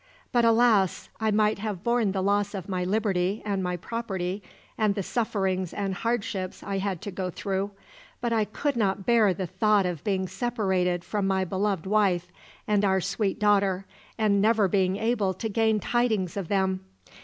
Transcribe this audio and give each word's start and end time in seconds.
But, 0.31 0.43
alas! 0.43 1.09
I 1.19 1.29
might 1.29 1.59
have 1.59 1.83
borne 1.83 2.11
the 2.11 2.23
loss 2.23 2.55
of 2.55 2.67
my 2.67 2.83
liberty, 2.83 3.43
and 3.45 3.61
my 3.61 3.77
property, 3.77 4.41
and 4.75 4.95
the 4.95 5.03
sufferings 5.03 5.75
and 5.75 5.93
hardships 5.93 6.63
I 6.63 6.79
had 6.79 7.03
to 7.03 7.11
go 7.11 7.29
through, 7.29 7.69
but 8.19 8.33
I 8.33 8.45
could 8.45 8.75
not 8.75 9.05
bear 9.05 9.31
the 9.31 9.45
thought 9.45 9.85
of 9.85 10.03
being 10.03 10.27
separated 10.27 11.03
from 11.05 11.27
my 11.27 11.45
beloved 11.45 11.85
wife 11.85 12.31
and 12.67 12.83
our 12.83 12.99
sweet 12.99 13.37
daughter, 13.37 13.85
and 14.17 14.41
never 14.41 14.67
being 14.67 14.97
able 14.97 15.35
to 15.35 15.47
gain 15.47 15.79
tidings 15.79 16.35
of 16.35 16.47
them. 16.47 16.79